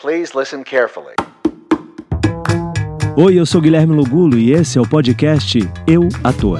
Please 0.00 0.32
listen 0.34 0.62
carefully. 0.64 1.14
Oi, 3.18 3.38
eu 3.38 3.44
sou 3.44 3.60
Guilherme 3.60 3.94
Lugulo 3.94 4.38
e 4.38 4.50
esse 4.50 4.78
é 4.78 4.80
o 4.80 4.88
podcast 4.88 5.58
Eu 5.86 6.08
Ator. 6.24 6.58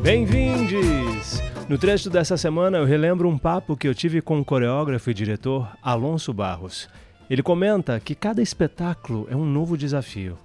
Bem-vindos! 0.00 1.40
No 1.68 1.76
trecho 1.76 2.08
dessa 2.08 2.36
semana 2.36 2.78
eu 2.78 2.84
relembro 2.84 3.28
um 3.28 3.36
papo 3.36 3.76
que 3.76 3.88
eu 3.88 3.94
tive 3.96 4.22
com 4.22 4.38
o 4.38 4.44
coreógrafo 4.44 5.10
e 5.10 5.14
diretor 5.14 5.76
Alonso 5.82 6.32
Barros. 6.32 6.88
Ele 7.28 7.42
comenta 7.42 7.98
que 7.98 8.14
cada 8.14 8.40
espetáculo 8.40 9.26
é 9.28 9.34
um 9.34 9.44
novo 9.44 9.76
desafio. 9.76 10.38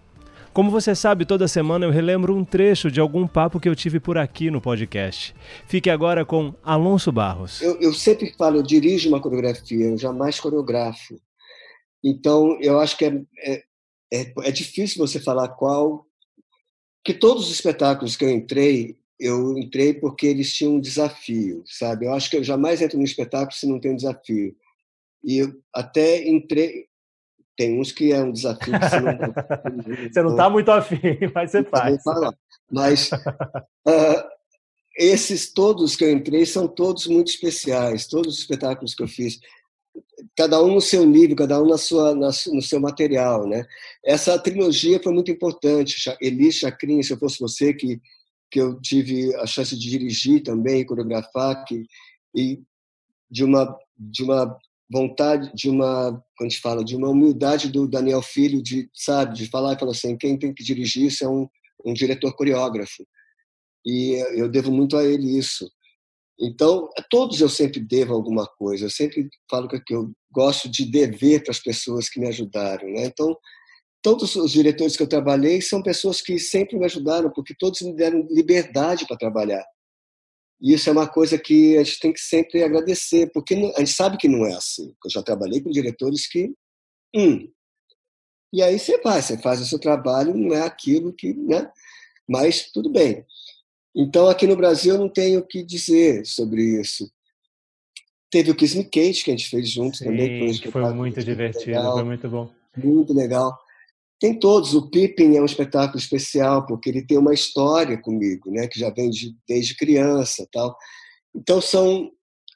Como 0.52 0.72
você 0.72 0.96
sabe, 0.96 1.24
toda 1.24 1.48
semana 1.48 1.86
eu 1.86 1.92
relembro 1.92 2.36
um 2.36 2.44
trecho 2.44 2.90
de 2.90 3.00
algum 3.00 3.28
papo 3.28 3.60
que 3.60 3.70
eu 3.70 3.76
tive 3.76 4.00
por 4.00 4.18
aqui 4.18 4.50
no 4.50 4.60
podcast. 4.60 5.36
Fique 5.68 5.88
agora 5.88 6.26
com 6.26 6.52
Alonso 6.64 7.12
Barros. 7.12 7.62
Eu, 7.62 7.80
eu 7.80 7.94
sempre 7.94 8.34
falo, 8.36 8.58
eu 8.58 8.64
dirijo 8.64 9.08
uma 9.08 9.22
coreografia, 9.22 9.86
eu 9.86 9.98
jamais 10.00 10.40
coreografo. 10.40 11.22
Então, 12.08 12.58
eu 12.62 12.80
acho 12.80 12.98
que 12.98 13.06
é, 13.06 13.22
é, 13.40 13.64
é, 14.14 14.34
é 14.44 14.52
difícil 14.52 15.06
você 15.06 15.20
falar 15.20 15.50
qual. 15.50 16.06
Que 17.04 17.14
todos 17.14 17.46
os 17.46 17.52
espetáculos 17.54 18.16
que 18.16 18.26
eu 18.26 18.30
entrei, 18.30 18.98
eu 19.20 19.58
entrei 19.58 19.94
porque 19.94 20.28
eles 20.28 20.54
tinham 20.54 20.76
um 20.76 20.80
desafio, 20.80 21.64
sabe? 21.66 22.06
Eu 22.06 22.14
acho 22.14 22.30
que 22.30 22.38
eu 22.38 22.44
jamais 22.44 22.82
entro 22.82 22.98
num 22.98 23.04
espetáculo 23.04 23.54
se 23.54 23.68
não 23.68 23.80
tem 23.80 23.92
um 23.92 23.96
desafio. 23.96 24.56
E 25.24 25.38
eu 25.38 25.54
até 25.74 26.28
entrei, 26.28 26.88
tem 27.56 27.80
uns 27.80 27.92
que 27.92 28.12
é 28.12 28.22
um 28.22 28.32
desafio. 28.32 28.74
Que 28.74 28.90
você 28.90 29.00
não 29.00 29.14
você 30.12 30.22
não 30.22 30.32
está 30.32 30.50
muito 30.50 30.72
afim, 30.72 31.02
mas 31.34 31.52
você 31.52 31.64
faz. 31.64 32.02
Mas 32.70 33.12
uh, 33.12 34.30
esses 34.98 35.54
todos 35.54 35.96
que 35.96 36.04
eu 36.04 36.12
entrei 36.12 36.46
são 36.46 36.68
todos 36.68 37.08
muito 37.08 37.30
especiais, 37.30 38.08
todos 38.08 38.36
os 38.36 38.40
espetáculos 38.40 38.94
que 38.94 39.04
eu 39.04 39.08
fiz. 39.08 39.40
Cada 40.38 40.64
um 40.64 40.76
no 40.76 40.82
seu 40.82 41.06
nível, 41.06 41.36
cada 41.36 41.62
um 41.62 41.68
na 41.68 41.78
sua, 41.78 42.14
na, 42.14 42.30
no 42.54 42.62
seu 42.62 42.80
material. 42.80 43.48
Né? 43.48 43.66
Essa 44.06 44.38
trilogia 44.38 45.02
foi 45.02 45.12
muito 45.12 45.32
importante. 45.32 45.96
Elis 46.22 46.56
Chacrin, 46.56 47.02
Se 47.02 47.14
Eu 47.14 47.18
Fosse 47.18 47.40
Você, 47.40 47.74
que, 47.74 48.00
que 48.52 48.62
eu 48.62 48.80
tive 48.80 49.36
a 49.38 49.48
chance 49.48 49.78
de 49.78 49.90
dirigir 49.90 50.44
também, 50.44 50.86
coreografar, 50.86 51.66
que, 51.66 51.86
e 52.36 52.62
de 53.30 53.44
uma, 53.44 53.76
de 53.98 54.24
uma 54.24 54.58
vontade 54.90 55.52
de 55.54 55.70
uma, 55.70 56.24
quando 56.38 56.52
a 56.52 56.62
fala, 56.62 56.84
de 56.84 56.96
uma 56.96 57.10
humildade 57.10 57.70
do 57.70 57.88
Daniel 57.88 58.22
Filho, 58.22 58.62
de, 58.62 58.90
sabe, 58.94 59.36
de 59.36 59.48
falar 59.48 59.74
e 59.74 59.80
falar 59.80 59.92
assim, 59.92 60.18
quem 60.18 60.38
tem 60.38 60.54
que 60.54 60.64
dirigir 60.64 61.08
isso 61.08 61.26
é 61.26 61.28
um, 61.28 61.48
um 61.86 61.94
diretor 61.94 62.34
coreógrafo. 62.36 63.06
E 63.86 64.14
eu 64.36 64.50
devo 64.50 64.72
muito 64.72 64.98
a 64.98 65.04
ele 65.04 65.38
isso. 65.38 65.70
Então, 66.40 66.90
a 66.98 67.02
todos 67.02 67.42
eu 67.42 67.50
sempre 67.50 67.80
devo 67.80 68.14
alguma 68.14 68.46
coisa. 68.46 68.86
Eu 68.86 68.90
sempre 68.90 69.28
falo 69.50 69.68
que 69.68 69.94
eu 69.94 70.12
gosto 70.32 70.70
de 70.70 70.86
dever 70.86 71.44
para 71.44 71.52
as 71.52 71.60
pessoas 71.60 72.10
que 72.10 72.20
me 72.20 72.28
ajudaram, 72.28 72.88
né? 72.90 73.06
Então, 73.06 73.36
todos 74.04 74.36
os 74.36 74.52
diretores 74.52 74.96
que 74.96 75.02
eu 75.02 75.08
trabalhei 75.08 75.62
são 75.62 75.82
pessoas 75.82 76.22
que 76.22 76.38
sempre 76.38 76.78
me 76.78 76.86
ajudaram, 76.86 77.32
porque 77.32 77.56
todos 77.58 77.82
me 77.82 77.96
deram 77.96 78.28
liberdade 78.30 79.08
para 79.08 79.18
trabalhar. 79.18 79.66
E 80.62 80.74
isso 80.74 80.90
é 80.90 80.92
uma 80.92 81.08
coisa 81.08 81.38
que 81.38 81.78
a 81.78 81.84
gente 81.84 82.00
tem 82.00 82.14
que 82.14 82.20
sempre 82.20 82.64
agradecer, 82.64 83.32
porque 83.32 83.54
a 83.54 83.80
gente 83.80 83.94
sabe 83.94 84.18
que 84.18 84.28
não 84.28 84.46
é 84.46 84.54
assim. 84.54 84.94
Eu 85.04 85.10
já 85.10 85.24
trabalhei 85.24 85.62
com 85.62 85.70
diretores 85.70 86.28
que. 86.28 86.52
Hum, 87.16 87.52
e 88.54 88.62
aí 88.62 88.80
você 88.80 88.98
vai, 89.00 89.22
você 89.22 89.38
faz 89.38 89.60
o 89.60 89.66
seu 89.66 89.80
trabalho, 89.80 90.36
não 90.36 90.56
é 90.56 90.62
aquilo 90.62 91.14
que. 91.14 91.34
Né? 91.34 91.70
Mas 92.28 92.72
tudo 92.72 92.90
bem. 92.90 93.26
Então, 94.00 94.28
aqui 94.28 94.46
no 94.46 94.56
Brasil, 94.56 94.94
eu 94.94 95.00
não 95.00 95.10
tenho 95.10 95.40
o 95.40 95.46
que 95.46 95.64
dizer 95.64 96.24
sobre 96.24 96.80
isso. 96.80 97.12
Teve 98.30 98.52
o 98.52 98.56
Kiss 98.56 98.78
Me 98.78 98.84
Kate, 98.84 99.24
que 99.24 99.32
a 99.32 99.36
gente 99.36 99.50
fez 99.50 99.70
juntos 99.70 100.00
Sim, 100.00 100.06
também. 100.06 100.54
Que 100.54 100.70
foi 100.70 100.94
muito 100.94 101.24
divertido, 101.24 101.72
legal, 101.72 101.94
foi 101.94 102.04
muito 102.04 102.30
bom. 102.30 102.52
Muito 102.78 103.12
legal. 103.12 103.58
Tem 104.20 104.38
todos. 104.38 104.76
O 104.76 104.90
Pippin 104.90 105.36
é 105.36 105.42
um 105.42 105.46
espetáculo 105.46 105.98
especial 105.98 106.66
porque 106.68 106.90
ele 106.90 107.06
tem 107.06 107.18
uma 107.18 107.34
história 107.34 107.98
comigo, 108.00 108.52
né? 108.52 108.68
Que 108.68 108.80
já 108.80 108.92
vem 108.92 109.10
de, 109.10 109.36
desde 109.48 109.76
criança, 109.76 110.48
tal. 110.52 110.78
Então 111.36 111.60
são 111.60 112.12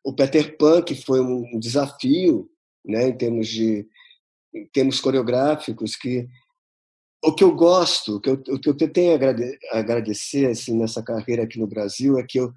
o 0.05 0.13
Peter 0.13 0.57
Pan 0.57 0.83
que 0.83 0.93
foi 0.93 1.21
um 1.21 1.57
desafio, 1.59 2.47
né? 2.85 3.09
Em 3.09 3.17
termos 3.17 3.47
de 3.47 3.87
em 4.53 4.67
termos 4.67 4.99
coreográficos 4.99 5.95
que 5.95 6.27
o 7.23 7.33
que 7.33 7.43
eu 7.43 7.55
gosto, 7.55 8.15
o 8.15 8.21
que 8.21 8.29
eu, 8.29 8.43
o 8.49 8.59
que 8.59 8.69
eu 8.69 8.91
tenho 8.91 9.13
a 9.13 9.77
agradecer 9.77 10.47
assim, 10.47 10.77
nessa 10.77 11.03
carreira 11.03 11.43
aqui 11.43 11.59
no 11.59 11.67
Brasil 11.67 12.17
é 12.17 12.23
que 12.23 12.39
eu, 12.39 12.51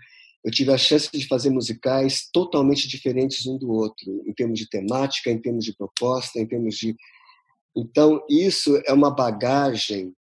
eu 0.44 0.50
tive 0.50 0.72
a 0.72 0.78
chance 0.78 1.10
de 1.12 1.26
fazer 1.26 1.50
musicais 1.50 2.28
totalmente 2.32 2.88
diferentes 2.88 3.46
um 3.46 3.58
do 3.58 3.70
outro, 3.70 4.22
em 4.26 4.32
termos 4.32 4.58
de 4.58 4.68
temática, 4.68 5.30
em 5.30 5.38
termos 5.38 5.64
de 5.64 5.76
proposta, 5.76 6.38
em 6.38 6.46
termos 6.46 6.76
de 6.76 6.96
então, 7.76 8.24
isso 8.30 8.80
é 8.86 8.92
uma 8.92 9.10
bagagem 9.10 10.14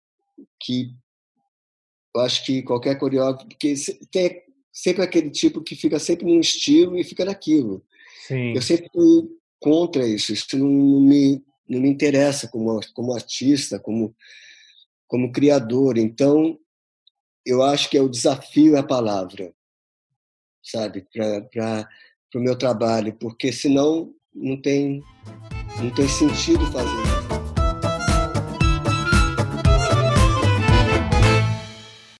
que 0.59 0.91
eu 2.15 2.21
acho 2.21 2.45
que 2.45 2.63
qualquer 2.63 2.97
coreógrafo, 2.97 3.47
porque 3.47 3.73
tem 4.11 4.41
sempre 4.71 5.03
aquele 5.03 5.29
tipo 5.29 5.61
que 5.61 5.75
fica 5.75 5.99
sempre 5.99 6.25
num 6.25 6.39
estilo 6.39 6.97
e 6.97 7.03
fica 7.03 7.25
naquilo. 7.25 7.83
Sim. 8.27 8.53
Eu 8.53 8.61
sempre 8.61 8.89
fui 8.91 9.29
contra 9.59 10.07
isso, 10.07 10.33
isso 10.33 10.57
não 10.57 10.99
me, 11.01 11.43
não 11.67 11.79
me 11.79 11.89
interessa 11.89 12.47
como, 12.47 12.79
como 12.93 13.13
artista, 13.13 13.79
como, 13.79 14.15
como 15.07 15.31
criador. 15.31 15.97
Então, 15.97 16.57
eu 17.45 17.63
acho 17.63 17.89
que 17.89 17.97
é 17.97 18.01
o 18.01 18.09
desafio 18.09 18.75
é 18.75 18.79
a 18.79 18.83
palavra, 18.83 19.53
sabe, 20.63 21.07
para 21.11 21.87
o 22.35 22.39
meu 22.39 22.57
trabalho, 22.57 23.13
porque 23.19 23.51
senão 23.51 24.13
não 24.33 24.59
tem, 24.61 25.03
não 25.77 25.93
tem 25.93 26.07
sentido 26.07 26.65
fazer. 26.71 27.32